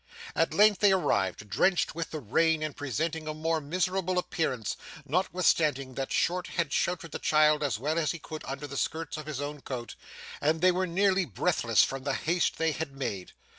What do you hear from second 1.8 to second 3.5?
with the rain and presenting a